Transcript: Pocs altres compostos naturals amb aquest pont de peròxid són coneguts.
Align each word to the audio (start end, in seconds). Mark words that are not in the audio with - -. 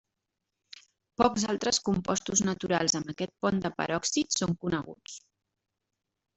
Pocs 1.21 1.45
altres 1.53 1.81
compostos 1.89 2.43
naturals 2.49 2.97
amb 3.01 3.13
aquest 3.15 3.35
pont 3.47 3.63
de 3.67 3.73
peròxid 3.83 4.41
són 4.41 4.59
coneguts. 4.67 5.23